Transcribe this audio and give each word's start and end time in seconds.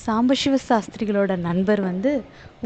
சாம்பசிவ 0.00 0.54
சாஸ்திரிகளோட 0.68 1.32
நண்பர் 1.46 1.80
வந்து 1.88 2.10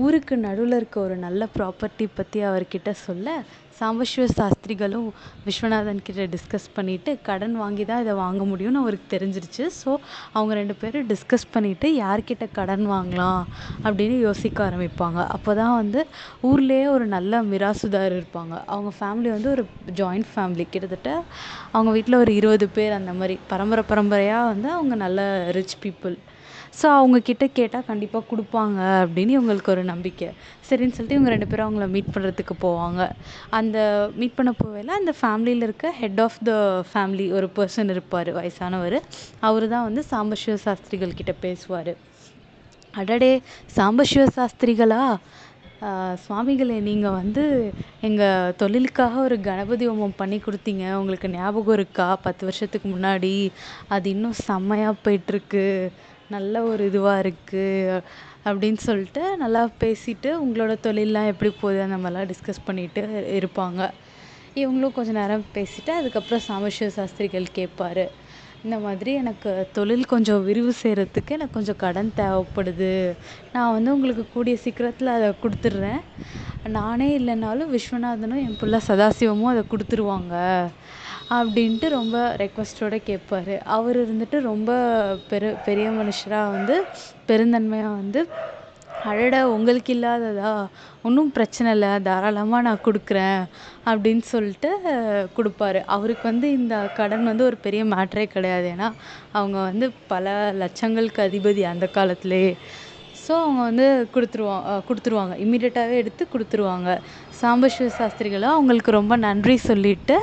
ஊருக்கு 0.04 0.34
நடுவில் 0.44 0.76
இருக்க 0.76 0.96
ஒரு 1.00 1.14
நல்ல 1.24 1.48
ப்ராப்பர்ட்டி 1.56 2.04
பற்றி 2.18 2.40
அவர்கிட்ட 2.48 2.90
சொல்ல 3.06 3.34
சாம்பசிவ 3.78 4.24
சாஸ்திரிகளும் 4.38 5.08
விஸ்வநாதன் 5.46 6.02
கிட்ட 6.06 6.26
டிஸ்கஸ் 6.34 6.68
பண்ணிவிட்டு 6.76 7.10
கடன் 7.28 7.56
வாங்கி 7.62 7.84
தான் 7.90 8.02
இதை 8.04 8.14
வாங்க 8.20 8.42
முடியும்னு 8.50 8.82
அவருக்கு 8.82 9.08
தெரிஞ்சிருச்சு. 9.14 9.64
ஸோ 9.80 9.90
அவங்க 10.32 10.52
ரெண்டு 10.60 10.74
பேரும் 10.82 11.08
டிஸ்கஸ் 11.10 11.46
பண்ணிவிட்டு 11.54 11.88
யார்கிட்ட 12.02 12.46
கடன் 12.58 12.84
வாங்கலாம் 12.92 13.42
அப்படின்னு 13.84 14.16
யோசிக்க 14.28 14.64
ஆரம்பிப்பாங்க. 14.68 15.18
அப்போ 15.36 15.54
தான் 15.60 15.74
வந்து 15.80 16.02
ஊர்லேயே 16.50 16.86
ஒரு 16.94 17.06
நல்ல 17.16 17.42
மிராசுதார் 17.50 18.16
இருப்பாங்க. 18.20 18.54
அவங்க 18.74 18.92
ஃபேமிலி 19.00 19.30
வந்து 19.36 19.50
ஒரு 19.56 19.64
ஜாயிண்ட் 20.00 20.30
ஃபேமிலி 20.34 20.66
கிட்டத்தட்ட 20.70 21.10
அவங்க 21.74 21.92
வீட்டில் 21.98 22.20
ஒரு 22.22 22.34
இருபது 22.40 22.68
பேர் 22.78 22.98
அந்த 23.00 23.14
மாதிரி. 23.20 23.36
பரம்பரை 23.52 23.84
பரம்பரையாக 23.92 24.50
வந்து 24.52 24.70
அவங்க 24.78 24.96
நல்ல 25.04 25.20
ரிச் 25.58 25.78
பீப்புள் 25.84 26.16
ஸோ 26.80 26.86
அவங்கக்கிட்ட 26.98 27.44
கேட்டால் 27.58 27.86
கண்டிப்பாக 27.90 28.28
கொடுப்பாங்க 28.30 28.78
அப்படின்னு 29.02 29.34
இவங்களுக்கு 29.36 29.70
ஒரு 29.74 29.82
நம்பிக்கை. 29.90 30.28
சரின்னு 30.68 30.94
சொல்லிட்டு 30.96 31.16
இவங்க 31.18 31.30
ரெண்டு 31.34 31.48
பேரும் 31.50 31.66
அவங்கள 31.66 31.86
மீட் 31.94 32.12
பண்ணுறதுக்கு 32.14 32.54
போவாங்க. 32.64 33.02
அந்த 33.58 33.78
மீட் 34.18 34.36
பண்ண 34.38 34.52
போகையில் 34.62 34.98
அந்த 35.00 35.12
ஃபேமிலியில் 35.20 35.66
இருக்க 35.68 35.92
ஹெட் 36.00 36.20
ஆஃப் 36.26 36.38
த 36.48 36.52
ஃபேமிலி 36.90 37.26
ஒரு 37.38 37.48
பர்சன் 37.58 37.92
இருப்பார் 37.94 38.30
வயசானவர். 38.38 38.98
அவர் 39.48 39.66
தான் 39.74 39.86
வந்து 39.88 40.04
சாம்பசிவ 40.12 40.56
சாஸ்திரிகள் 40.66 41.18
கிட்ட 41.20 41.34
பேசுவார். 41.46 41.92
அடடே 43.00 43.32
சாம்பசிவ 43.78 44.24
சாஸ்திரிகளா 44.38 45.02
சுவாமிகளே 46.22 46.76
நீங்கள் 46.86 47.16
வந்து 47.20 47.42
எங்கள் 48.08 48.54
தொழிலுக்காக 48.60 49.14
ஒரு 49.24 49.36
கணபதி 49.48 49.84
ஹோமம் 49.90 50.16
பண்ணி 50.20 50.38
கொடுத்தீங்க. 50.44 50.84
உங்களுக்கு 51.00 51.28
ஞாபகம் 51.34 51.76
இருக்கா? 51.78 52.06
பத்து 52.26 52.42
வருஷத்துக்கு 52.48 52.88
முன்னாடி. 52.94 53.32
அது 53.94 54.06
இன்னும் 54.14 54.38
செம்மையாக 54.46 55.00
போயிட்டுருக்கு 55.04 55.64
நல்ல 56.34 56.62
ஒரு 56.62 56.84
இதுவாக 56.90 57.22
இருக்குது 57.24 58.00
அப்படின்னு 58.48 58.80
சொல்லிட்டு 58.88 59.22
நல்லா 59.36 59.62
பேசிட்டு 59.80 60.30
உங்களோட 60.44 60.80
தொழில்லாம் 60.80 61.30
எப்படி 61.32 61.50
போகுது 61.60 61.80
அந்த 61.86 61.98
மாதிரிலாம் 62.02 62.30
டிஸ்கஸ் 62.32 62.66
பண்ணிட்டு 62.68 63.02
இருப்பாங்க. 63.38 63.90
இவங்களும் 64.60 64.96
கொஞ்சம் 64.98 65.18
நேரம் 65.20 65.44
பேசிட்டு 65.54 65.90
அதுக்கப்புறம் 66.00 66.44
சாம்பசிவ 66.48 66.86
சாஸ்திரிகள் 66.98 67.46
கேட்பாரு. 67.58 68.06
இந்த 68.64 68.76
மாதிரி 68.84 69.10
எனக்கு 69.14 69.50
தொழில் 69.72 70.04
கொஞ்சம் 70.12 70.44
விரிவு 70.44 70.72
செய்கிறதுக்கு 70.82 71.34
எனக்கு 71.36 71.56
கொஞ்சம் 71.56 71.80
கடன் 71.82 72.12
தேவைப்படுது. 72.16 72.92
நான் 73.52 73.72
வந்து 73.72 73.92
உங்களுக்கு 73.92 74.24
கூடிய 74.32 74.56
சீக்கிரத்தில் 74.56 75.14
அதை 75.16 75.28
கொடுத்துட்றேன். 75.42 76.00
நானே 76.68 77.08
இல்லைனாலும் 77.18 77.72
விஸ்வநாதனும் 77.74 78.42
என் 78.46 78.56
பிள்ளை 78.60 78.80
சதாசிவமும் 78.88 79.52
அதை 79.52 79.64
கொடுத்துருவாங்க. 79.72 80.34
அப்படின்ட்டு 81.30 81.86
ரொம்ப 81.98 82.16
ரெக்வஸ்ட்டோட 82.42 82.96
கேட்பாரு. 83.08 83.54
அவர் 83.76 83.96
இருந்துட்டு 84.04 84.38
ரொம்ப 84.50 84.70
பெரு 85.30 85.48
பெரிய 85.68 85.86
மனுஷராக 86.00 86.52
வந்து 86.56 86.74
பெருந்தன்மையாக 87.30 87.98
வந்து 88.00 88.20
அடடா 89.04 89.40
உங்களுக்கு 89.56 89.90
இல்லாததா? 89.94 90.52
ஒன்றும் 91.06 91.32
பிரச்சனை 91.36 91.68
இல்லை. 91.76 91.90
தாராளமாக 92.08 92.66
நான் 92.68 92.84
கொடுக்குறேன். 92.86 93.42
அப்படின்னு 93.90 94.24
சொல்லிட்டு 94.32 94.70
கொடுப்பாரு. 95.36 95.80
அவருக்கு 95.96 96.24
வந்து 96.30 96.48
இந்த 96.60 96.76
கடன் 96.98 97.28
வந்து 97.30 97.44
ஒரு 97.50 97.58
பெரிய 97.66 97.82
மேட்டரே 97.94 98.26
கிடையாது. 98.34 98.66
ஏன்னா 98.74 98.88
அவங்க 99.38 99.58
வந்து 99.70 99.88
பல 100.12 100.26
லட்சங்களுக்கு 100.62 101.22
அதிபதி 101.28 101.64
அந்த 101.74 101.88
காலத்திலே. 101.98 102.44
ஸோ 103.22 103.32
அவங்க 103.44 103.60
வந்து 103.68 103.86
கொடுத்துருவா 104.14 104.56
கொடுத்துருவாங்க. 104.88 105.34
இம்மீடியட்டாகவே 105.44 105.96
எடுத்து 106.02 106.24
கொடுத்துருவாங்க. 106.34 106.90
சாம்பசிவ 107.40 107.86
சாஸ்திரிகளும் 107.98 108.54
அவங்களுக்கு 108.54 108.90
ரொம்ப 108.96 109.14
நன்றி 109.24 109.56
சொல்லிட்டு 109.68 110.16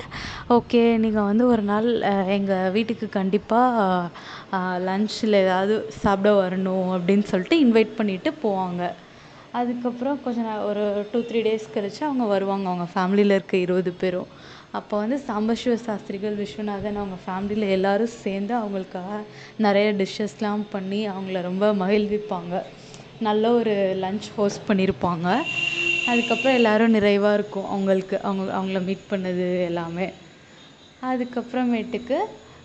ஓகே 0.55 0.81
நீங்கள் 1.03 1.27
வந்து 1.29 1.43
ஒரு 1.53 1.63
நாள் 1.71 1.87
எங்கள் 2.37 2.71
வீட்டுக்கு 2.75 3.07
கண்டிப்பாக 3.17 4.09
லன்ச்சில் 4.87 5.39
ஏதாவது 5.43 5.75
சாப்பிட 6.03 6.31
வரணும் 6.41 6.89
அப்படின்னு 6.95 7.25
சொல்லிட்டு 7.31 7.57
இன்வைட் 7.65 7.97
பண்ணிவிட்டு 7.99 8.31
போவாங்க. 8.45 8.83
அதுக்கப்புறம் 9.59 10.21
கொஞ்சம் 10.23 10.47
நே 10.49 10.55
ஒரு 10.69 10.83
டூ 11.11 11.19
த்ரீ 11.29 11.41
டேஸ் 11.47 11.67
கழிச்சு 11.75 12.01
அவங்க 12.07 12.25
வருவாங்க. 12.33 12.65
அவங்க 12.71 12.87
ஃபேமிலியில் 12.93 13.35
இருக்க 13.37 13.57
இருபது 13.65 13.91
பேரும். 14.01 14.31
அப்போ 14.79 14.93
வந்து 15.01 15.17
சாம்பசிவ 15.27 15.73
சாஸ்திரிகள் 15.87 16.37
விஸ்வநாதன் 16.43 16.99
அவங்க 17.01 17.17
ஃபேமிலியில் 17.25 17.73
எல்லோரும் 17.77 18.15
சேர்ந்து 18.23 18.53
அவங்களுக்காக 18.61 19.19
நிறைய 19.65 19.89
டிஷ்ஷஸ்லாம் 20.01 20.63
பண்ணி 20.75 21.01
அவங்கள 21.15 21.41
ரொம்ப 21.49 21.67
மகிழ்விப்பாங்க. 21.83 22.53
நல்ல 23.27 23.51
ஒரு 23.59 23.75
லன்ச் 24.03 24.29
ஹோஸ்ட் 24.37 24.67
பண்ணியிருப்பாங்க. 24.69 25.27
அதுக்கப்புறம் 26.05 26.55
எல்லோரும் 26.55 26.89
நிறைவாக 26.89 27.33
இருக்கும். 27.33 27.67
அவங்களுக்கு 27.67 28.21
அவங்க 28.21 28.43
அவங்கள 28.57 28.83
மீட் 28.83 29.09
பண்ணது 29.09 29.45
எல்லாமே. 29.65 30.07
அதுக்கப்புறமேட்டுக்கு 31.01 32.17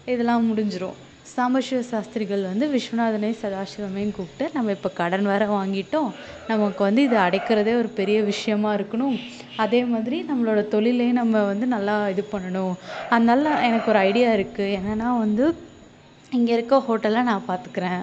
இதெல்லாம் 0.05 0.49
முடிஞ்சிடும் 0.49 0.97
சாம்பசிவ 1.35 1.79
சாஸ்திரிகள் 1.91 2.43
வந்து 2.43 2.67
விஸ்வநாதனையும் 2.75 3.41
சதாசிவமையும் 3.43 4.15
கூப்பிட்டு 4.17 4.51
நம்ம 4.55 4.71
இப்போ 4.71 4.91
கடன் 5.01 5.25
வேறு 5.25 5.47
வாங்கிட்டோம். 5.49 6.11
நமக்கு 6.47 6.81
வந்து 6.85 7.03
இதை 7.03 7.19
அடைக்கிறதே 7.19 7.73
ஒரு 7.79 7.89
பெரிய 7.99 8.19
விஷயமா 8.23 8.75
இருக்கணும். 8.75 9.17
அதே 9.57 9.85
மாதிரி 9.85 10.25
நம்மளோட 10.31 10.69
தொழிலையும் 10.75 11.21
நம்ம 11.23 11.43
வந்து 11.45 11.67
நல்லா 11.67 12.09
இது 12.09 12.25
பண்ணணும். 12.33 12.75
அதனால 13.11 13.45
எனக்கு 13.69 13.91
ஒரு 13.91 13.99
ஐடியா 14.09 14.31
இருக்குது 14.39 14.75
என்னென்னா 14.79 15.19
வந்து 15.19 15.45
இங்கே 16.37 16.53
இருக்க 16.57 16.77
ஹோட்டலை 16.87 17.21
நான் 17.29 17.49
பார்த்துக்கிறேன் 17.51 18.03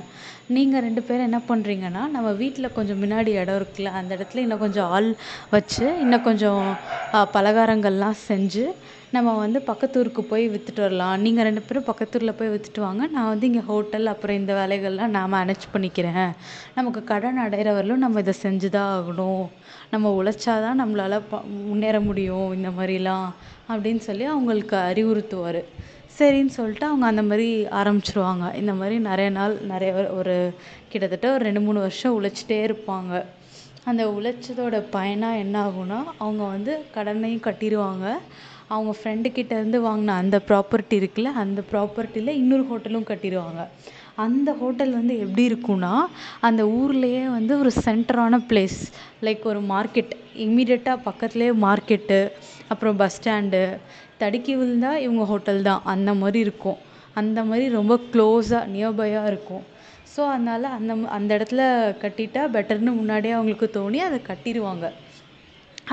நீங்கள் 0.55 0.83
ரெண்டு 0.85 1.01
பேரும் 1.07 1.27
என்ன 1.27 1.39
பண்ணுறீங்கன்னா 1.49 2.01
நம்ம 2.15 2.29
வீட்டில் 2.39 2.73
கொஞ்சம் 2.77 2.99
முன்னாடி 3.03 3.31
இடம் 3.41 3.57
இருக்குல்ல 3.59 3.91
அந்த 3.99 4.11
இடத்துல 4.17 4.43
இன்னும் 4.45 4.63
கொஞ்சம் 4.63 4.89
ஆள் 4.95 5.09
வச்சு 5.53 5.85
இன்னும் 6.03 6.25
கொஞ்சம் 6.27 6.65
பலகாரங்கள்லாம் 7.35 8.17
செஞ்சு 8.29 8.65
நம்ம 9.15 9.33
வந்து 9.43 9.59
பக்கத்து 9.69 9.99
ஊருக்கு 9.99 10.21
போய் 10.31 10.45
விற்றுட்டு 10.53 10.81
வரலாம். 10.85 11.15
நீங்கள் 11.25 11.45
ரெண்டு 11.47 11.61
பேரும் 11.67 11.87
பக்கத்து 11.89 12.17
ஊரில் 12.17 12.37
போய் 12.39 12.51
விற்றுட்டு 12.53 12.81
வாங்க. 12.85 13.03
நான் 13.15 13.29
வந்து 13.31 13.47
இங்கே 13.49 13.63
ஹோட்டல் 13.69 14.11
அப்புறம் 14.13 14.39
இந்த 14.41 14.53
வேலைகள்லாம் 14.59 15.13
நான் 15.17 15.33
மேனேஜ் 15.35 15.65
பண்ணிக்கிறேன். 15.73 16.31
நமக்கு 16.77 17.01
கடன் 17.11 17.41
அடைகிற 17.45 17.71
வரலும் 17.77 18.03
நம்ம 18.05 18.23
இதை 18.25 18.33
செஞ்சு 18.45 18.69
தான் 18.77 18.91
ஆகணும். 18.97 19.45
நம்ம 19.93 20.11
உழைச்சா 20.19 20.55
தான் 20.65 20.81
நம்மளால் 20.83 21.17
ப 21.31 21.41
முன்னேற 21.69 21.99
முடியும் 22.09 22.49
இந்த 22.57 22.71
மாதிரிலாம் 22.79 23.27
அப்படின்னு 23.71 24.03
சொல்லி 24.09 24.27
அவங்களுக்கு 24.33 24.77
அறிவுறுத்துவார். 24.89 25.61
சரின்னு 26.17 26.55
சொல்லிட்டு 26.57 26.85
அவங்க 26.85 27.05
அந்த 27.11 27.23
மாதிரி 27.29 27.47
ஆரம்பிச்சிருவாங்க. 27.79 28.45
இந்த 28.55 28.73
மாதிரி 28.73 28.95
நிறைய 29.09 29.29
நாள் 29.29 29.55
நிறைய 29.71 29.93
ஒரு 30.19 30.35
கிட்டத்தட்ட 30.91 31.27
ஒரு 31.33 31.43
ரெண்டு 31.43 31.61
மூணு 31.61 31.79
வருஷம் 31.79 32.15
உழைச்சிட்டே 32.17 32.59
இருப்பாங்க. 32.67 33.13
அந்த 33.89 34.03
உழைச்சதோட 34.07 34.75
பயனாக 34.91 35.41
என்ன 35.43 35.55
ஆகும்னா 35.67 35.99
அவங்க 36.17 36.43
வந்து 36.43 36.73
கடனையும் 36.95 37.45
கட்டிடுவாங்க 37.47 38.05
அவங்க 38.67 38.91
ஃப்ரெண்டுக்கிட்ட 38.99 39.51
இருந்து 39.51 39.79
வாங்கின 39.81 40.15
அந்த 40.21 40.37
ப்ராப்பர்ட்டி 40.47 40.95
இருக்குல்ல 41.01 41.31
அந்த 41.43 41.61
ப்ராப்பர்ட்டியில் 41.71 42.37
இன்னொரு 42.41 42.63
ஹோட்டலும் 42.69 43.09
கட்டிடுவாங்க 43.09 43.63
அந்த 44.23 44.49
ஹோட்டல் 44.53 44.93
வந்து 44.93 45.15
எப்படி 45.19 45.43
இருக்கும்னா 45.49 45.93
அந்த 46.47 46.63
ஊர்லேயே 46.79 47.23
வந்து 47.29 47.53
ஒரு 47.59 47.71
சென்டரான 47.85 48.39
ப்ளேஸ் 48.49 48.79
லைக் 49.21 49.43
ஒரு 49.43 49.61
மார்க்கெட் 49.73 50.13
இம்மீடியட்டாக 50.45 51.03
பக்கத்துலேயே 51.05 51.53
மார்க்கெட்டு 51.65 52.19
அப்புறம் 52.67 52.95
பஸ் 52.95 53.17
ஸ்டாண்டு 53.17 53.61
தடுக்கி 54.23 54.53
விழுந்தா 54.59 54.91
இவங்க 55.05 55.23
ஹோட்டல் 55.31 55.61
தான். 55.69 55.81
அந்த 55.93 56.13
மாதிரி 56.21 56.39
இருக்கும். 56.47 56.79
அந்த 57.21 57.39
மாதிரி 57.49 57.65
ரொம்ப 57.79 57.93
க்ளோஸாக 58.13 58.69
நியர்பையாக 58.75 59.31
இருக்கும். 59.31 59.63
ஸோ 60.13 60.21
அதனால் 60.33 60.67
அந்த 60.77 60.93
அந்த 61.17 61.29
இடத்துல 61.37 61.63
கட்டிட்டா 62.03 62.43
பெட்டர்னு 62.55 62.91
முன்னாடியே 62.99 63.33
அவங்களுக்கு 63.37 63.67
தோணி 63.77 63.99
அதை 64.07 64.19
கட்டிடுவாங்க. 64.29 64.85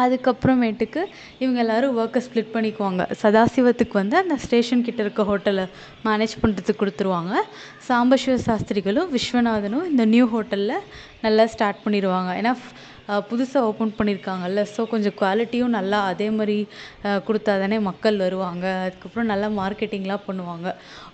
அதுக்கப்புறமேட்டுக்கு 0.03 1.01
இவங்க 1.43 1.59
எல்லோரும் 1.63 1.97
ஒர்க்கை 2.01 2.21
ஸ்ப்ளிட் 2.27 2.53
பண்ணிக்குவாங்க. 2.55 3.03
சதாசிவத்துக்கு 3.23 3.95
வந்து 4.01 4.17
அந்த 4.21 4.35
ஸ்டேஷன் 4.45 4.85
கிட்ட 4.87 5.01
இருக்க 5.05 5.23
ஹோட்டலை 5.31 5.65
மேனேஜ் 6.07 6.35
பண்ணுறதுக்கு 6.43 6.81
கொடுத்துருவாங்க. 6.83 7.35
சாம்பசிவ 7.89 8.37
சாஸ்திரிகளும் 8.47 9.11
விஸ்வநாதனும் 9.17 9.87
இந்த 9.91 10.05
நியூ 10.15 10.27
ஹோட்டலில் 10.35 10.79
நல்லா 11.27 11.47
ஸ்டார்ட் 11.55 11.83
பண்ணிடுவாங்க. 11.85 12.31
ஏன்னா 12.41 12.55
புதுசாக 13.31 13.69
ஓப்பன் 13.69 13.95
பண்ணியிருக்காங்கல்ல 13.99 14.63
ஸோ 14.75 14.83
கொஞ்சம் 14.93 15.17
குவாலிட்டியும் 15.21 15.75
நல்லா 15.77 15.99
அதே 16.11 16.29
மாதிரி 16.39 16.57
கொடுத்தா 17.27 17.53
தானே 17.63 17.79
மக்கள் 17.89 18.17
வருவாங்க. 18.25 18.67
அதுக்கப்புறம் 18.85 19.31
நல்லா 19.33 19.49
மார்க்கெட்டிங்லாம் 19.61 20.25
பண்ணுவாங்க. 20.29 20.69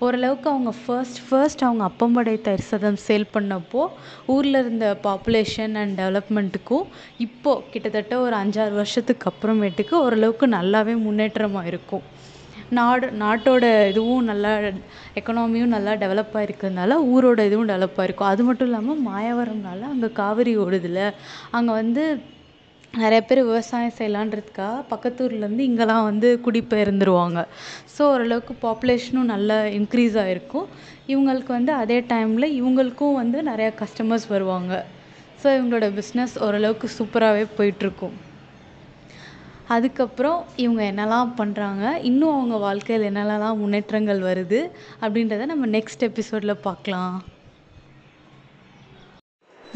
ஓரளவுக்கு 0.05 0.49
அவங்க 0.53 0.73
ஃபர்ஸ்ட் 0.83 1.21
ஃபர்ஸ்ட் 1.29 1.65
அவங்க 1.69 1.85
அப்பம்படை 1.91 2.35
தயிர் 2.49 2.69
சாதம் 2.71 3.01
சேல் 3.07 3.27
பண்ணப்போ 3.37 3.83
ஊரில் 4.37 4.61
இருந்த 4.63 4.89
பாப்புலேஷன் 5.09 5.75
அண்ட் 5.83 5.97
டெவலப்மெண்ட்டுக்கும் 6.03 6.87
இப்போது 7.27 7.65
கிட்டத்தட்ட 7.75 8.21
ஒரு 8.27 8.37
அஞ்சாறு 8.43 8.75
வருஷத்துக்கு 8.83 9.31
அப்புறமேட்டுக்கு 9.33 9.97
ஓரளவுக்கு 10.05 10.49
நல்லாவே 10.59 10.97
முன்னேற்றமாக 11.07 11.71
இருக்கும். 11.73 12.05
நாடு 12.77 13.07
நாட்டோட 13.21 13.65
இதுவும் 13.91 14.27
நல்லா 14.31 14.51
எக்கனாமியும் 15.19 15.75
நல்லா 15.75 15.93
டெவலப் 16.03 16.35
இருக்கிறதுனால 16.47 16.97
ஊரோட 17.13 17.41
இதுவும் 17.49 17.71
டெவலப் 17.71 18.01
ஆகிருக்கும் 18.03 18.31
அது 18.33 18.43
மட்டும் 18.49 18.69
இல்லாமல் 18.69 19.01
மாயவரம்னால 19.11 19.89
அங்கே 19.93 20.11
காவிரி 20.21 20.53
ஓடுதுல்ல 20.65 21.03
அங்கே 21.59 21.73
வந்து 21.81 22.05
நிறைய 22.95 23.21
பேர் 23.29 23.41
விவசாயம் 23.49 23.97
செய்யலான்றதுக்காக 23.99 24.85
பக்கத்து 24.93 25.25
ஊர்லேருந்து 25.25 25.67
இங்கெல்லாம் 25.71 26.07
வந்து 26.11 26.29
குடிபெயர்ந்துருவாங்க. 26.45 27.41
ஸோ 27.95 28.03
ஓரளவுக்கு 28.13 28.55
பாப்புலேஷனும் 28.63 29.33
நல்லா 29.33 29.59
இன்க்ரீஸ் 29.79 30.17
ஆகிருக்கும் 30.23 30.69
இவங்களுக்கு 31.13 31.53
வந்து 31.59 31.73
அதே 31.83 31.99
டைமில் 32.13 32.55
இவங்களுக்கும் 32.61 33.19
வந்து 33.23 33.41
நிறையா 33.51 33.73
கஸ்டமர்ஸ் 33.83 34.27
வருவாங்க. 34.35 34.73
ஸோ 35.43 35.47
இவங்களோட 35.59 35.89
பிஸ்னஸ் 35.99 36.37
ஓரளவுக்கு 36.47 36.89
சூப்பராகவே 36.99 37.45
போயிட்டுருக்கும். 37.59 38.17
அதுக்கப்புறம் 39.75 40.39
இவங்க 40.65 40.83
என்னெல்லாம் 40.91 41.33
பண்ணுறாங்க 41.41 41.85
இன்னும் 42.11 42.35
அவங்க 42.37 42.59
வாழ்க்கையில் 42.67 43.09
என்னென்னலாம் 43.11 43.61
முன்னேற்றங்கள் 43.63 44.21
வருது 44.29 44.61
அப்படின்றத 45.03 45.49
நம்ம 45.53 45.67
நெக்ஸ்ட் 45.77 46.07
எபிசோடில் 46.09 46.63
பார்க்கலாம். 46.69 47.17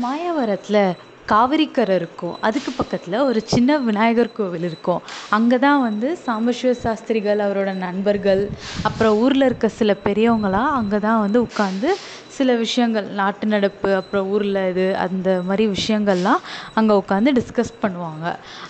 மாயாவரத்தில் 0.04 0.84
காவிரிக்கரை 1.32 1.94
இருக்கும். 2.00 2.36
அதுக்கு 2.46 2.70
பக்கத்தில் 2.78 3.16
ஒரு 3.26 3.40
சின்ன 3.52 3.76
விநாயகர் 3.88 4.36
கோவில் 4.38 4.66
இருக்கும். 4.68 5.02
அங்கே 5.36 5.58
தான் 5.66 5.80
வந்து 5.88 6.08
சாம்பசிவ 6.24 6.72
சாஸ்திரிகள் 6.84 7.42
அவரோட 7.46 7.70
நண்பர்கள் 7.84 8.42
அப்புறம் 8.88 9.18
ஊரில் 9.22 9.46
இருக்க 9.48 9.68
சில 9.80 9.92
பெரியவங்களாம் 10.06 10.70
அங்கே 10.78 11.00
தான் 11.06 11.22
வந்து 11.24 11.40
உட்காந்து 11.48 11.90
சில 12.36 12.54
விஷயங்கள் 12.62 13.06
நாட்டு 13.20 13.46
நடப்பு 13.54 13.88
அப்புறம் 14.00 14.28
ஊரில் 14.34 14.60
இது 14.70 14.86
அந்த 15.04 15.28
மாதிரி 15.48 15.64
விஷயங்கள்லாம் 15.76 16.42
அங்கே 16.78 16.94
உட்காந்து 17.00 17.30
டிஸ்கஸ் 17.38 17.72
பண்ணுவாங்க. 17.82 18.24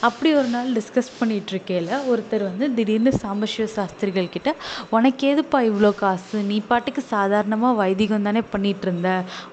அப்படி 0.09 0.31
ஒரு 0.41 0.49
நாள் 0.55 0.71
டிஸ்கஸ் 0.79 1.11
பண்ணிகிட்ருக்கையில 1.21 2.01
ஒருத்தர் 2.13 2.45
வந்து 2.51 2.69
திடீர்னு 2.79 3.13
சாம்பசிவ 3.25 3.67
சாஸ்திரிகள் 3.77 4.33
கிட்ட 4.37 4.51
உனக்கு 4.97 5.29
ஏதுப்பா 5.33 5.61
இவ்வளோ 5.71 5.93
காசு? 6.03 6.37
நீ 6.51 6.59
பாட்டுக்கு 6.71 7.05
சாதாரணமாக 7.15 7.81
வைதிகம் 7.83 8.27
தானே 8.29 8.43
பண்ணிகிட்டு 8.55 8.87
இருந்த 8.89 9.11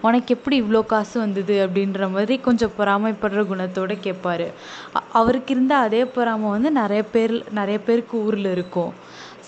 உனக்கு 0.07 0.29
எப்படி 0.38 0.57
இவ்வளோ 0.63 0.83
காசு 0.94 1.15
வந்தது? 1.25 1.57
அப்படின்ற 1.65 2.09
மாதிரி 2.15 2.38
கொஞ்சம் 2.47 2.75
பொறாமைப்படுற 2.79 3.44
குணத்தோடு 3.51 3.97
கேட்பாரு 4.07 4.47
அவருக்கு 5.19 5.53
இருந்த 5.56 5.73
அதே 5.85 6.01
பொறாமை 6.15 6.50
வந்து 6.56 6.71
நிறைய 6.81 7.03
பேர் 7.13 7.35
நிறைய 7.59 7.77
பேருக்கு 7.88 8.15
ஊரில் 8.27 8.51
இருக்கும். 8.56 8.94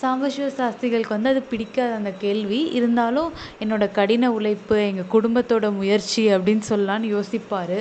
சாம்பசிவ 0.01 0.47
சாஸ்திரிகளுக்கு 0.59 1.15
வந்து 1.17 1.31
அது 1.33 1.41
பிடிக்காது 1.51 1.93
அந்த 1.99 2.11
கேள்வி. 2.23 2.61
இருந்தாலும் 2.77 3.29
என்னோட 3.63 3.85
கடின 3.91 4.31
உழைப்பு 4.37 4.77
எங்கள் 4.89 5.11
குடும்பத்தோட 5.15 5.67
முயற்சி 5.81 6.23
அப்படின்னு 6.35 6.63
சொல்லலான்னு 6.69 7.09
யோசிப்பார். 7.15 7.77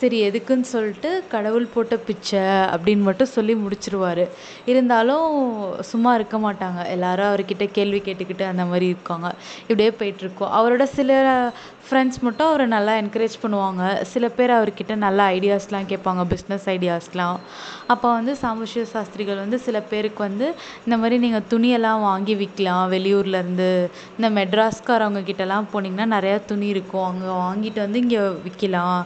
சரி 0.00 0.16
எதுக்குன்னு 0.28 0.66
சொல்லிட்டு 0.74 1.10
கடவுள் 1.34 1.72
போட்ட 1.74 1.96
பிச்சை 2.06 2.40
அப்படின்னு 2.74 3.04
மட்டும் 3.08 3.34
சொல்லி 3.34 3.54
முடிச்சிருவார். 3.64 4.24
இருந்தாலும் 4.72 5.28
சும்மா 5.90 6.10
இருக்க 6.18 6.36
மாட்டாங்க. 6.46 6.80
எல்லாரும் 6.94 7.30
அவர்கிட்ட 7.30 7.66
கேள்வி 7.78 8.00
கேட்டுக்கிட்டு 8.08 8.44
அந்த 8.52 8.64
மாதிரி 8.70 8.86
இருக்காங்க. 8.94 9.28
இப்படியே 9.60 9.92
போயிட்டுருக்கோம். 10.00 10.52
அவரோட 10.58 10.86
சில 10.98 11.12
ஃப்ரெண்ட்ஸ் 11.86 12.20
மட்டும் 12.26 12.48
அவரை 12.50 12.66
நல்லா 12.74 12.92
என்கரேஜ் 13.02 13.36
பண்ணுவாங்க. 13.42 13.82
சில 14.12 14.28
பேர் 14.28 14.52
அவர்கிட்ட 14.58 14.94
நல்ல 15.06 15.20
ஐடியாஸ்லாம் 15.36 15.88
கேட்பாங்க 15.92 16.22
பிஸ்னஸ் 16.32 16.68
ஐடியாஸ்லாம் 16.74 17.38
அப்போ 17.86 18.08
வந்து 18.18 18.32
சாம்பசிவ 18.42 18.84
சாஸ்திரிகள் 18.94 19.42
வந்து 19.44 19.58
சில 19.58 19.80
பேருக்கு 19.92 20.22
வந்து 20.28 20.46
இந்த 20.84 20.96
மாதிரி 20.96 21.18
நீங்கள் 21.24 21.46
துணி 21.48 21.63
துணியெல்லாம் 21.64 22.02
வாங்கி 22.06 22.34
விற்கலாம். 22.40 22.86
வெளியூர்லேருந்து 22.92 23.68
இந்த 24.16 24.28
மெட்ராஸ்காரவங்க 24.38 25.20
கிட்டலாம் 25.28 25.68
போனீங்கன்னா 25.72 26.06
நிறையா 26.14 26.38
துணி 26.50 26.66
இருக்கும். 26.72 27.04
அங்கே 27.10 27.30
வாங்கிட்டு 27.44 27.80
வந்து 27.84 27.98
இங்கே 28.04 28.22
விற்கலாம். 28.46 28.98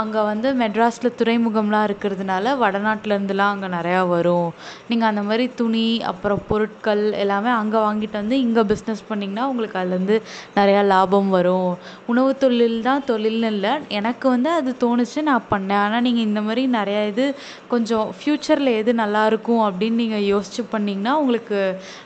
அங்கே 0.00 0.22
வந்து 0.28 0.48
மெட்ராஸில் 0.62 1.16
துறைமுகம்லாம் 1.20 1.86
இருக்கிறதுனால 1.88 2.54
வடநாட்டுலேருந்துலாம் 2.62 3.52
அங்கே 3.54 3.68
நிறையா 3.76 4.02
வரும். 4.12 4.50
நீங்கள் 4.90 5.10
அந்த 5.10 5.22
மாதிரி 5.28 5.46
துணி 5.60 5.86
அப்புறம் 6.10 6.42
பொருட்கள் 6.50 7.02
எல்லாமே 7.22 7.50
அங்கே 7.60 7.80
வாங்கிட்டு 7.86 8.18
வந்து 8.22 8.38
இங்கே 8.44 8.64
பிஸ்னஸ் 8.72 9.02
பண்ணிங்கன்னா 9.12 9.46
உங்களுக்கு 9.52 9.78
அதுலேருந்து 9.82 10.18
நிறையா 10.58 10.82
லாபம் 10.92 11.32
வரும். 11.38 11.72
உணவு 12.12 12.36
தொழில் 12.44 12.78
தான் 12.88 13.06
தொழில்னு 13.12 13.50
இல்லை. 13.54 13.72
எனக்கு 14.00 14.28
வந்து 14.34 14.52
அது 14.58 14.76
தோணுச்சு 14.84 15.22
நான் 15.30 15.48
பண்ணேன். 15.54 15.82
ஆனால் 15.86 16.06
நீங்கள் 16.08 16.28
இந்த 16.28 16.42
மாதிரி 16.48 16.64
நிறையா 16.78 17.04
இது 17.14 17.26
கொஞ்சம் 17.72 18.06
ஃப்யூச்சரில் 18.20 18.74
எது 18.82 18.94
நல்லா 19.02 19.24
இருக்கும் 19.32 19.64
அப்படின்னு 19.70 20.02
நீங்கள் 20.04 20.28
யோசிச்சு 20.34 20.64
பண்ணிங்கன்னா 20.76 21.14
உங்களுக்கு 21.24 21.58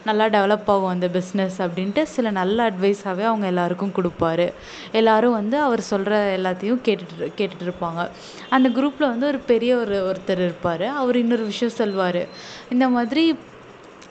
நல்லா 0.05 0.27
டெவலப் 0.27 0.71
ஆகும் 0.75 0.87
அந்த 0.87 1.09
பிஸ்னஸ் 1.13 1.59
அப்படின்ட்டு 1.59 2.03
சில 2.03 2.31
நல்ல 2.31 2.71
அட்வைஸாகவே 2.71 3.25
அவங்க 3.31 3.47
எல்லாருக்கும் 3.47 3.93
கொடுப்பாரு. 3.97 4.53
எல்லாரும் 4.93 5.33
வந்து 5.33 5.59
அவர் 5.61 5.81
சொல்கிற 5.81 6.39
எல்லாத்தையும் 6.39 6.81
கேட்டுட்டு 6.85 7.33
கேட்டுட்டு 7.37 7.67
இருப்பாங்க. 7.69 8.09
அந்த 8.49 8.69
குரூப்பில் 8.69 9.13
வந்து 9.13 9.27
ஒரு 9.27 9.39
பெரிய 9.39 9.77
ஒரு 9.77 9.99
ஒருத்தர் 10.11 10.45
இருப்பார். 10.49 10.83
அவர் 10.83 11.17
இன்னொரு 11.17 11.45
விஷயம் 11.45 11.75
சொல்வார். 11.75 12.27
இந்த 12.69 12.89
மாதிரி 12.89 13.39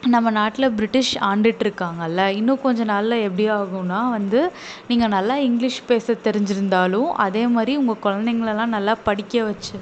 நம்ம 0.07 0.29
நாட்டில் 0.29 0.71
பிரிட்டிஷ் 0.71 1.17
ஆண்டுட்டு 1.17 1.63
இருக்காங்கல்ல 1.65 2.27
இன்னும் 2.27 2.61
கொஞ்ச 2.61 2.83
நாளில் 2.83 3.23
எப்படி 3.27 3.49
ஆகும்னா 3.49 4.09
வந்து 4.09 4.51
நீங்கள் 4.87 5.07
நல்லா 5.07 5.37
இங்கிலீஷ் 5.37 5.79
பேச 5.85 6.13
தெரிஞ்சிருந்தாலும் 6.23 7.07
அதே 7.25 7.47
மாதிரி 7.47 7.75
உங்கள் 7.75 8.03
குழந்தைங்களெல்லாம் 8.03 8.75
நல்லா 8.75 8.95
படிக்க 9.03 9.43
வச்சு 9.43 9.79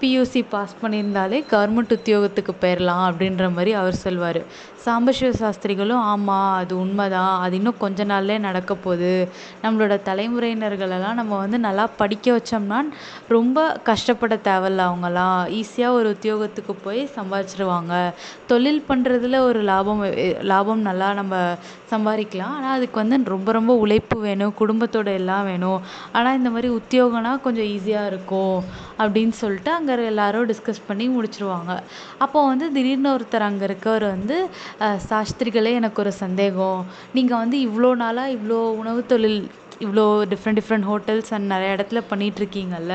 பியூசி 0.00 0.40
பாஸ் 0.52 0.74
பண்ணியிருந்தாலே 0.82 1.38
கவர்மெண்ட் 1.52 1.94
உத்தியோகத்துக்கு 1.96 2.52
போயிடலாம் 2.62 3.04
அப்படின்ற 3.08 3.44
மாதிரி 3.56 3.72
அவர் 3.80 4.02
சொல்வார். 4.04 4.40
சாம்பசிவ 4.84 5.28
சாஸ்திரிகளும் 5.40 6.02
ஆமாம் 6.10 6.50
அது 6.58 6.72
உண்மைதான். 6.80 7.32
அது 7.44 7.54
இன்னும் 7.56 7.78
கொஞ்ச 7.78 8.04
நாள்லே 8.04 8.38
நடக்க 8.38 8.72
போகுது. 8.74 9.12
நம்மளோட 9.62 9.94
தலைமுறையினர்களெல்லாம் 10.08 11.18
நம்ம 11.20 11.32
வந்து 11.36 11.58
நல்லா 11.58 11.84
படிக்க 12.00 12.36
வச்சோம்னா 12.36 12.78
ரொம்ப 13.36 13.64
கஷ்டப்பட 13.88 14.34
தேவையில்ல 14.48 14.84
அவங்களாம் 14.90 15.40
ஈஸியாக 15.60 15.96
ஒரு 15.98 16.08
உத்தியோகத்துக்கு 16.16 16.76
போய் 16.84 17.02
சம்பாதிச்சிருவாங்க 17.16 17.94
தொழில் 18.52 18.82
பண்ணுறதுல 18.90 19.40
ஒரு 19.48 19.62
லாபம் 19.70 20.04
லாபம் 20.52 20.86
நல்லா 20.90 21.08
நம்ம 21.20 21.34
சம்பாதிக்கலாம் 21.92 22.54
ஆனால் 22.58 22.76
அதுக்கு 22.76 22.96
வந்து 23.02 23.18
ரொம்ப 23.34 23.50
ரொம்ப 23.58 23.72
உழைப்பு 23.84 24.16
வேணும். 24.20 24.54
குடும்பத்தோட 24.60 25.08
எல்லாம் 25.22 25.44
வேணும். 25.50 25.80
ஆனால் 26.12 26.36
இந்த 26.36 26.50
மாதிரி 26.50 26.70
உத்தியோகம்னா 26.80 27.34
கொஞ்சம் 27.48 27.68
ஈஸியாக 27.74 28.10
இருக்கும். 28.12 28.56
அப்படின்னு 29.02 29.34
சொல்லிட்டு 29.42 29.70
அங்கே 29.86 30.06
எல்லாரும் 30.12 30.46
டிஸ்கஸ் 30.50 30.86
பண்ணி 30.88 31.06
முடிச்சிருவாங்க. 31.16 31.72
அப்போ 32.24 32.38
வந்து 32.50 32.66
திடீர்னு 32.76 33.10
ஒருத்தர் 33.16 33.48
அங்கே 33.48 33.64
இருக்கவர் 33.68 34.06
வந்து 34.14 34.36
சாஸ்திரிகளே 35.10 35.72
எனக்கு 35.80 36.00
ஒரு 36.04 36.12
சந்தேகம். 36.24 36.80
நீங்கள் 37.18 37.40
வந்து 37.42 37.58
இவ்வளோ 37.66 37.90
நாளாக 38.02 38.34
இவ்வளோ 38.36 38.58
உணவு 38.82 39.02
தொழில் 39.12 39.40
இவ்வளோ 39.84 40.04
டிஃப்ரெண்ட் 40.32 40.58
டிஃப்ரெண்ட் 40.60 40.86
ஹோட்டல்ஸ் 40.90 41.30
அண்ட் 41.36 41.50
நிறைய 41.52 41.76
இடத்துல 41.76 42.00
பண்ணிகிட்ருக்கீங்கள்ல 42.10 42.94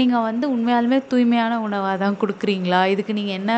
நீங்கள் 0.00 0.24
வந்து 0.28 0.44
உண்மையாலுமே 0.54 0.98
தூய்மையான 1.12 1.60
உணவாக 1.66 1.94
தான் 2.04 2.18
கொடுக்குறீங்களா? 2.22 2.80
இதுக்கு 2.94 3.18
நீங்கள் 3.20 3.38
என்ன 3.40 3.52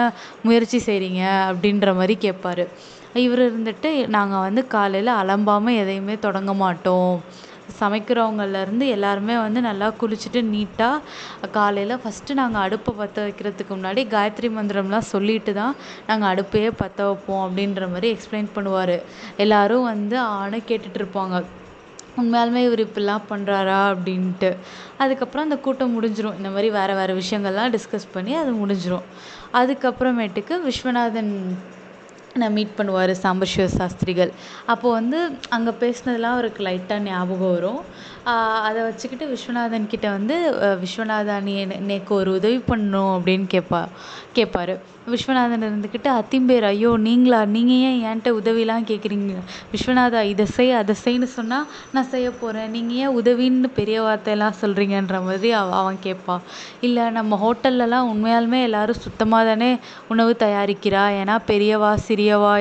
முயற்சி 0.46 0.80
செய்கிறீங்க 0.88 1.22
அப்படின்ற 1.50 1.94
மாதிரி 2.00 2.16
கேட்பாரு 2.26 2.66
இவர் 3.24 3.40
இருந்துட்டு 3.48 3.90
நாங்கள் 4.16 4.44
வந்து 4.46 4.62
காலையில் 4.74 5.12
அலம்பாமல் 5.20 5.78
எதையுமே 5.82 6.16
தொடங்க 6.26 6.52
மாட்டோம். 6.64 7.14
சமைக்கிறவங்கள்லேருந்து 7.78 8.86
எல்லாருமே 8.88 9.36
வந்து 9.38 9.60
நல்லா 9.60 9.88
குளிச்சுட்டு 10.00 10.40
நீட்டாக 10.54 11.48
காலையில் 11.50 12.00
ஃபஸ்ட்டு 12.02 12.38
நாங்கள் 12.40 12.60
அடுப்பை 12.60 12.94
பற்ற 12.94 13.24
வைக்கிறதுக்கு 13.26 13.72
முன்னாடி 13.76 14.04
காயத்ரி 14.14 14.50
மந்திரம்லாம் 14.58 15.10
சொல்லிட்டு 15.14 15.54
தான் 15.54 15.74
நாங்கள் 16.06 16.30
அடுப்பையே 16.32 16.70
பற்ற 16.76 17.06
வைப்போம் 17.06 17.44
அப்படின்ற 17.46 17.88
மாதிரி 17.90 18.16
எக்ஸ்பிளைன் 18.16 18.50
பண்ணுவார். 18.54 18.96
எல்லாரும் 19.36 19.82
வந்து 19.82 20.18
ஆணை 20.18 20.62
கேட்டுட்டு 20.68 21.00
இருப்பாங்க. 21.02 21.44
உண்மையாலுமே 22.20 22.60
இவர் 22.68 22.86
இப்படிலாம் 22.86 23.28
பண்ணுறாரா 23.28 23.80
அப்படின்ட்டு. 23.92 24.56
அதுக்கப்புறம் 24.98 25.44
அந்த 25.44 25.56
கூட்டம் 25.56 25.94
முடிஞ்சிரும். 25.96 26.36
இந்த 26.36 26.48
மாதிரி 26.48 26.70
வேறு 26.70 26.94
வேறு 26.94 27.22
விஷயங்கள்லாம் 27.22 27.74
டிஸ்கஸ் 27.76 28.12
பண்ணி 28.12 28.34
அது 28.34 28.52
முடிஞ்சிரும். 28.52 29.06
அதுக்கப்புறமேட்டுக்கு 29.60 30.56
விஸ்வநாதன் 30.66 31.32
நான் 32.34 32.52
மீட் 32.52 32.76
பண்ணுவார் 32.78 33.12
சாம்பசிவ 33.22 33.64
சாஸ்திரிகள் 33.78 34.30
அப்போது 34.66 34.94
வந்து 34.98 35.18
அங்கே 35.48 35.72
பேசினதெல்லாம் 35.80 36.34
அவருக்கு 36.36 36.64
லைட்டாக 36.64 36.98
ஞாபகம் 37.08 37.52
வரும். 37.52 37.80
அதை 38.68 38.80
வச்சுக்கிட்டு 38.82 39.26
விஸ்வநாதன் 39.32 39.86
கிட்டே 39.86 40.08
வந்து 40.08 40.36
அஹ் 40.66 40.78
விஸ்வநாதா 40.82 41.42
நீ 41.42 41.52
எனக்கு 41.60 42.14
ஒரு 42.14 42.32
உதவி 42.38 42.58
பண்ணணும் 42.70 43.12
அப்படின்னு 43.16 43.46
கேட்பா 43.54 43.80
கேட்பாரு 44.34 44.74
விஸ்வநாதன் 45.12 45.64
இருந்துக்கிட்டு 45.68 46.10
அத்திம்பேர் 46.18 46.64
ஐயோ 46.70 46.90
நீங்களா? 47.06 47.38
நீங்கள் 47.54 47.80
ஏன் 47.86 48.02
என்கிட்ட 48.02 48.30
உதவிலாம் 48.40 48.86
கேட்குறீங்க 48.90 49.34
விஸ்வநாதா 49.72 50.20
இதை 50.32 50.46
செய் 50.56 50.72
அதை 50.80 50.94
செய்ன்னு 51.04 51.28
சொன்னால் 51.36 51.66
நான் 51.92 52.08
செய்ய 52.08 52.30
போகிறேன் 52.40 52.70
நீங்கள் 52.70 52.98
ஏன் 53.02 53.16
உதவின்னு 53.20 53.70
பெரிய 53.74 53.98
வார்த்தையெல்லாம் 54.02 54.58
சொல்கிறீங்கன்ற 54.62 55.24
மாதிரி 55.28 55.50
அவ 55.60 55.76
அவன் 55.76 55.98
கேட்பான் 56.00 56.44
இல்லை 56.80 57.10
நம்ம 57.10 57.38
ஹோட்டல்லலாம் 57.44 58.10
உண்மையாலுமே 58.12 58.62
எல்லோரும் 58.62 59.02
சுத்தமாக 59.06 59.48
தானே 59.50 59.70
உணவு 60.08 60.36
தயாரிக்கிறா? 60.38 61.04
ஏன்னா 61.20 61.36
பெரியவா 61.46 61.90
பெரியவா 62.20 62.52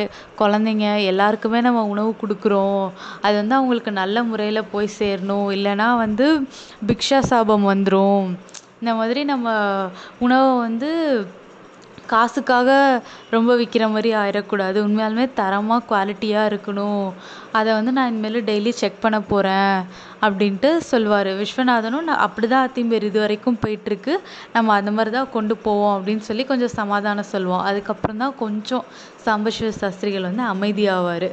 குழந்தைங்க 0.41 0.87
எல்லாருக்குமே 1.03 1.59
நம்ம 1.61 1.79
உணவு 1.93 2.11
கொடுக்குறோம். 2.19 2.83
அது 3.21 3.35
வந்து 3.35 3.55
அவங்களுக்கு 3.55 3.91
நல்ல 4.01 4.23
முறையில் 4.23 4.69
போய் 4.71 4.95
சேரணும். 4.99 5.47
இல்லைன்னா 5.55 5.87
வந்து 5.97 6.27
பிக்ஷா 6.89 7.19
சாபம் 7.29 7.65
வந்துடும் 7.71 8.23
இந்த 8.81 8.91
மாதிரி 8.93 9.21
நம்ம 9.23 9.47
உணவை 10.19 10.51
வந்து 10.57 10.91
காசுக்காக 12.13 12.69
ரொம்ப 13.35 13.51
விற்கிற 13.59 13.85
மாதிரி 13.93 14.09
ஆயிடக்கூடாது 14.21 14.77
உண்மையாலுமே 14.85 15.25
தரமாக 15.39 15.85
குவாலிட்டியாக 15.89 16.49
இருக்கணும். 16.51 17.05
அதை 17.57 17.69
வந்து 17.77 17.91
நான் 17.97 18.09
இனிமேல் 18.11 18.47
டெய்லி 18.49 18.71
செக் 18.81 19.03
பண்ண 19.05 19.17
போகிறேன் 19.31 19.77
அப்படின்ட்டு 20.25 20.69
சொல்லுவார் 20.91 21.29
விஸ்வநாதனும் 21.41 22.07
நான் 22.09 22.23
அப்படி 22.27 22.47
தான் 22.53 22.65
அத்திம்பேர் 22.67 23.07
இது 23.09 23.19
வரைக்கும் 23.25 23.61
போயிட்டுருக்கு. 23.63 24.15
நம்ம 24.55 24.75
அந்த 24.79 24.91
மாதிரி 24.97 25.13
தான் 25.17 25.33
கொண்டு 25.37 25.55
போவோம் 25.67 25.95
அப்படின்னு 25.97 26.25
சொல்லி 26.29 26.45
கொஞ்சம் 26.51 26.75
சமாதானம் 26.79 27.31
சொல்லுவோம் 27.35 27.65
அதுக்கப்புறம் 27.69 28.21
தான் 28.23 28.37
கொஞ்சம் 28.43 28.85
சாம்பசிவ 29.25 29.71
சாஸ்திரிகள் 29.81 30.29
வந்து 30.29 30.45
அமைதியாவார். 30.53 31.29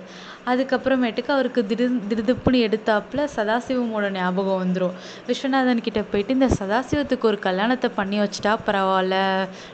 அதுக்கப்புறமேட்டுக்கு 0.50 1.30
அவருக்கு 1.36 1.60
திடு 1.70 1.86
திடுதிப்புன்னு 2.10 2.58
எடுத்தாப்புல 2.66 3.20
சதாசிவமோட 3.36 4.10
ஞாபகம் 4.16 4.60
வந்துடும் 4.62 4.96
விஸ்வநாதன் 5.28 5.84
கிட்டே 5.86 6.02
போயிட்டு 6.12 6.36
இந்த 6.38 6.48
சதாசிவத்துக்கு 6.58 7.28
ஒரு 7.32 7.38
கல்யாணத்தை 7.48 7.90
பண்ணி 7.98 8.18
வச்சிட்டா 8.20 8.52
பரவாயில்ல. 8.68 9.16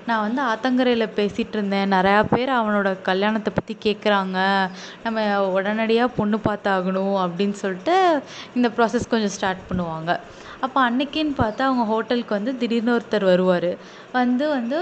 நான் 0.07 0.25
வந்து 0.27 0.43
ஆத்தங்கரையில் 0.51 1.15
பேசிகிட்டு 1.19 1.57
இருந்தேன். 1.59 1.93
நிறையா 1.97 2.23
பேர் 2.35 2.53
அவனோட 2.61 2.91
கல்யாணத்தை 3.11 3.53
பற்றி 3.59 3.77
கேட்குறாங்க 3.87 4.39
நம்ம 5.05 5.27
உடனடியாக 5.57 6.17
பொண்ணு 6.21 6.39
பார்த்தாகணும் 6.49 7.17
அப்படின்னு 7.25 7.59
சொல்லிட்டு 7.65 7.97
இந்த 8.59 8.71
ப்ராசஸ் 8.77 9.13
கொஞ்சம் 9.15 9.35
ஸ்டார்ட் 9.39 9.69
பண்ணுவாங்க. 9.71 10.11
அப்போ 10.65 10.79
அன்றைக்கின்னு 10.89 11.35
பார்த்தா 11.41 11.63
அவங்க 11.69 11.85
ஹோட்டலுக்கு 11.93 12.33
வந்து 12.39 12.53
திடீர்னு 12.59 12.93
ஒருத்தர் 12.97 13.25
வருவார். 13.31 13.71
வந்து 14.13 14.49
வந்து 14.49 14.79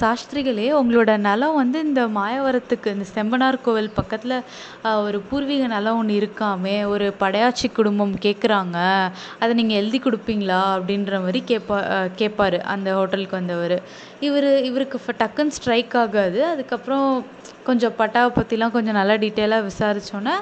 சாஸ்திரிகளே 0.00 0.66
உங்களோட 0.72 1.16
நிலம் 1.18 1.54
வந்து 1.54 1.78
இந்த 1.84 2.02
மாயவரத்துக்கு 2.08 2.88
இந்த 2.92 3.06
செம்பனார் 3.14 3.58
கோவில் 3.62 3.90
பக்கத்தில் 3.90 4.36
ஒரு 5.04 5.20
பூர்வீக 5.20 5.66
நிலம் 5.66 5.96
ஒன்று 5.96 6.20
இருக்காமே 6.20 6.76
ஒரு 6.86 7.14
படையாச்சி 7.20 7.68
குடும்பம் 7.72 8.14
கேட்குறாங்க 8.22 8.78
அதை 9.38 9.52
நீங்கள் 9.54 9.76
எழுதி 9.76 9.98
கொடுப்பீங்களா 9.98 10.60
அப்படின்ற 10.76 11.20
மாதிரி 11.20 11.42
கேட்பா 11.46 11.78
கேட்பாரு 12.18 12.60
அந்த 12.74 12.94
ஹோட்டலுக்கு 12.94 13.36
வந்தவர். 13.36 13.76
இவர் 14.20 14.50
இவருக்கு 14.64 14.98
டக்குன்னு 15.18 15.56
ஸ்ட்ரைக் 15.58 15.96
ஆகாது 15.96 16.46
அதுக்கப்புறம் 16.46 17.24
கொஞ்சம் 17.64 17.94
பட்டாவை 17.98 18.30
பற்றிலாம் 18.34 18.70
கொஞ்சம் 18.70 18.94
நல்லா 18.94 19.14
டீட்டெயிலாக 19.14 19.66
விசாரிச்சோன்னே 19.66 20.34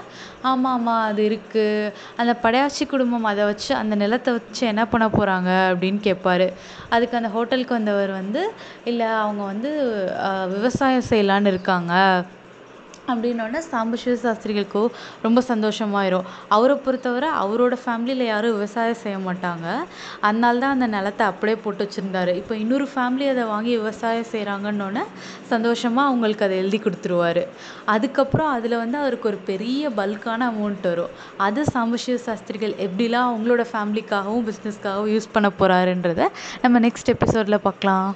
ஆமாம் 0.42 0.72
ஆமாம் 0.72 1.02
அது 1.04 1.22
இருக்குது 1.28 1.90
அந்த 2.16 2.32
படையாச்சி 2.42 2.84
குடும்பம் 2.86 3.24
அதை 3.24 3.44
வச்சு 3.44 3.74
அந்த 3.74 3.94
நிலத்தை 3.94 4.32
வச்சு 4.32 4.66
என்ன 4.66 4.86
பண்ண 4.86 5.06
போகிறாங்க 5.08 5.50
அப்படின்னு 5.70 6.00
கேட்பாரு 6.02 6.46
அதுக்கு 6.88 7.16
அந்த 7.16 7.28
ஹோட்டலுக்கு 7.28 7.69
வந்தவர் 7.70 8.10
வந்து 8.10 8.42
இல்லை 8.84 9.06
அவங்க 9.22 9.42
வந்து 9.44 9.70
விவசாயம் 10.48 11.08
செய்யலான்னு 11.10 11.46
இருக்காங்க. 11.46 11.92
அப்படின்னோடனே 13.14 13.60
சாம்பு 13.70 13.96
சிவசாஸ்திரிகளுக்கோ 14.04 14.82
ரொம்ப 15.24 15.42
சந்தோஷமாயிரும். 15.50 16.26
அவரை 16.56 16.76
பொறுத்தவரை 16.86 17.30
அவரோட 17.42 17.76
ஃபேமிலியில் 17.84 18.24
யாரும் 18.30 18.56
விவசாயம் 18.58 19.00
செய்ய 19.04 19.18
மாட்டாங்க. 19.28 19.66
அதனால 20.26 20.54
தான் 20.64 20.74
அந்த 20.76 20.88
நிலத்த 20.96 21.24
அப்படியே 21.32 21.58
போட்டு 21.64 21.84
வச்சுருந்தாரு. 21.86 22.34
இப்போ 22.42 22.54
இன்னொரு 22.62 22.88
ஃபேமிலி 22.94 23.28
அதை 23.34 23.44
வாங்கி 23.54 23.72
விவசாயம் 23.80 24.30
செய்கிறாங்கன்னொன்னே 24.34 25.04
சந்தோஷமாக 25.52 26.08
அவங்களுக்கு 26.10 26.46
அதை 26.48 26.56
எழுதி 26.62 26.80
கொடுத்துருவாரு. 26.86 27.44
அதுக்கப்புறம் 27.94 28.50
அதில் 28.56 28.80
வந்து 28.82 28.98
அவருக்கு 29.02 29.30
ஒரு 29.32 29.40
பெரிய 29.50 29.90
பல்கான 30.00 30.48
அமௌண்ட் 30.52 30.88
வரும். 30.92 31.14
அது 31.48 31.60
சாம்பு 31.74 31.98
சாஸ்திரிகள் 32.26 32.74
எப்படிலாம் 32.86 33.28
அவங்களோட 33.30 33.62
ஃபேமிலிக்காகவும் 33.72 34.46
பிஸ்னஸ்க்காகவும் 34.48 35.12
யூஸ் 35.14 35.32
பண்ண 35.36 35.48
போகிறாருன்றத 35.60 36.28
நம்ம 36.64 36.80
நெக்ஸ்ட் 36.86 37.12
எபிசோடில் 37.14 37.64
பார்க்கலாம். 37.68 38.10